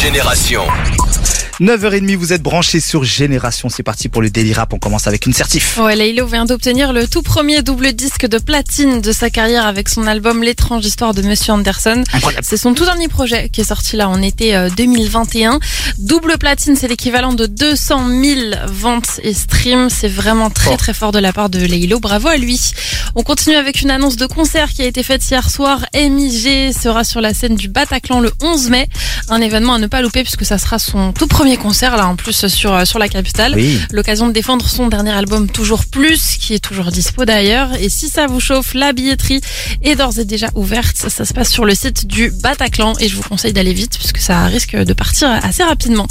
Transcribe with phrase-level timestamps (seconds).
[0.00, 0.97] Génération.
[1.60, 3.68] 9h30, vous êtes branchés sur Génération.
[3.68, 4.72] C'est parti pour le Daily Rap.
[4.74, 5.76] On commence avec une certif.
[5.78, 9.88] Ouais, Laylo vient d'obtenir le tout premier double disque de platine de sa carrière avec
[9.88, 12.04] son album L'étrange histoire de Monsieur Anderson.
[12.42, 15.58] C'est son tout dernier projet qui est sorti là en été euh, 2021.
[15.98, 19.90] Double platine, c'est l'équivalent de 200 000 ventes et streams.
[19.90, 20.76] C'est vraiment très Fort.
[20.76, 21.98] très fort de la part de Laylo.
[21.98, 22.60] Bravo à lui.
[23.16, 25.84] On continue avec une annonce de concert qui a été faite hier soir.
[25.94, 28.88] MIG sera sur la scène du Bataclan le 11 mai.
[29.28, 32.16] Un événement à ne pas louper puisque ça sera son tout premier concert là en
[32.16, 33.54] plus sur, euh, sur la capitale.
[33.56, 33.80] Oui.
[33.92, 37.70] L'occasion de défendre son dernier album Toujours Plus, qui est toujours dispo d'ailleurs.
[37.80, 39.40] Et si ça vous chauffe, la billetterie
[39.82, 40.96] est d'ores et déjà ouverte.
[40.96, 44.18] Ça se passe sur le site du Bataclan et je vous conseille d'aller vite puisque
[44.18, 46.06] ça risque de partir assez rapidement.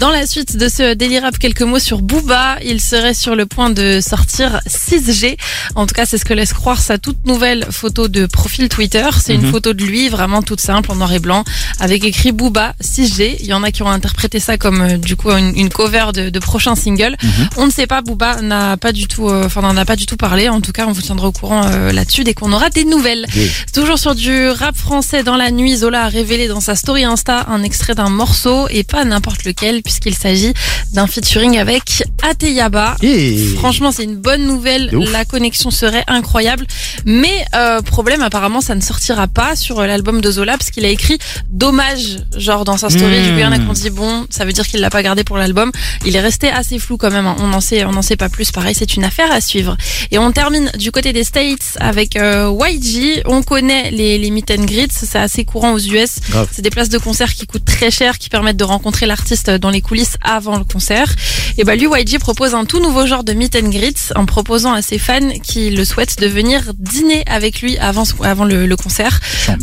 [0.00, 2.56] Dans la suite de ce Rap, quelques mots sur Booba.
[2.64, 5.36] Il serait sur le point de sortir 6G.
[5.74, 9.06] En tout cas, c'est ce que laisse croire sa toute nouvelle photo de profil Twitter.
[9.22, 9.50] C'est une Mhm.
[9.52, 11.44] photo de lui, vraiment toute simple, en noir et blanc,
[11.80, 13.36] avec écrit Booba 6G.
[13.40, 16.06] Il y en a qui ont interprété ça comme euh, du coup une, une cover
[16.14, 17.16] de, de prochain single.
[17.22, 17.48] Mhm.
[17.56, 20.06] On ne sait pas, Booba n'a pas du tout, euh, enfin n'en a pas du
[20.06, 20.48] tout parlé.
[20.48, 23.26] En tout cas, on vous tiendra au courant euh, là-dessus dès qu'on aura des nouvelles.
[23.72, 27.46] Toujours sur du rap français dans la nuit, Zola a révélé dans sa story Insta
[27.48, 30.52] un extrait d'un morceau et pas n'importe lequel puisqu'il s'agit
[30.92, 32.96] d'un featuring avec Ateyaba.
[33.02, 33.54] Et...
[33.56, 34.90] Franchement, c'est une bonne nouvelle.
[35.12, 36.66] La connexion serait incroyable.
[37.04, 40.88] Mais euh, problème, apparemment, ça ne sortira pas sur l'album de Zola parce qu'il a
[40.88, 41.18] écrit
[41.50, 43.20] dommage, genre dans sa story.
[43.20, 43.22] Hmm.
[43.22, 44.90] Du coup, il y en a qui ont dit bon, ça veut dire qu'il l'a
[44.90, 45.70] pas gardé pour l'album.
[46.04, 47.26] Il est resté assez flou quand même.
[47.26, 47.36] hein.
[47.38, 48.50] On n'en sait, on n'en sait pas plus.
[48.50, 49.76] Pareil, c'est une affaire à suivre.
[50.10, 53.22] Et on termine du côté des States avec euh, YG.
[53.26, 54.88] On connaît les, les meet and greets.
[54.92, 56.16] C'est assez courant aux US.
[56.30, 56.48] Grave.
[56.52, 59.70] C'est des places de concert qui coûtent très cher, qui permettent de rencontrer l'artiste dans
[59.70, 61.14] les coulisses avant le concert.
[61.58, 64.72] Et bah lui, YG propose un tout nouveau genre de meet and greet en proposant
[64.72, 68.76] à ses fans qui le souhaitent de venir dîner avec lui avant, avant le, le
[68.76, 69.20] concert.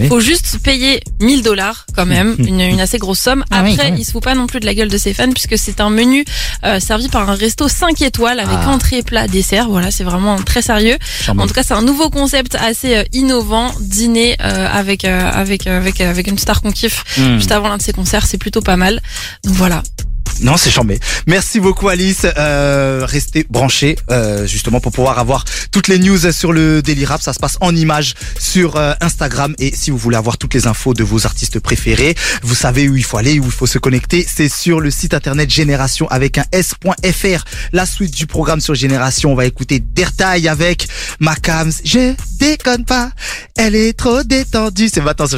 [0.07, 3.43] Faut juste payer 1000 dollars quand même, une, une assez grosse somme.
[3.51, 3.99] Ah oui, Après, même.
[3.99, 5.89] il se fout pas non plus de la gueule de ses fans puisque c'est un
[5.89, 6.23] menu
[6.65, 8.69] euh, servi par un resto 5 étoiles avec Ah.
[8.69, 9.67] entrée, plat, dessert.
[9.69, 10.97] Voilà, c'est vraiment très sérieux.
[11.29, 15.65] En tout cas, c'est un nouveau concept assez euh, innovant, dîner euh, avec euh, avec
[15.67, 17.37] euh, avec avec une star qu'on kiffe Hmm.
[17.37, 19.01] juste avant l'un de ses concerts, c'est plutôt pas mal.
[19.45, 19.81] Donc voilà.
[20.41, 20.99] Non, c'est chambé.
[21.27, 22.25] Merci beaucoup Alice.
[22.37, 27.21] Euh, restez branchés euh, justement pour pouvoir avoir toutes les news sur le Daily Rap.
[27.21, 30.67] Ça se passe en images sur euh, Instagram et si vous voulez avoir toutes les
[30.67, 33.79] infos de vos artistes préférés, vous savez où il faut aller, où il faut se
[33.79, 34.25] connecter.
[34.27, 37.43] C'est sur le site internet Génération avec un s.fr.
[37.73, 40.87] La suite du programme sur Génération, on va écouter Dertaille avec
[41.19, 41.71] Macams.
[41.83, 43.11] Je déconne pas,
[43.57, 44.89] elle est trop détendue.
[44.91, 45.37] C'est maintenant sur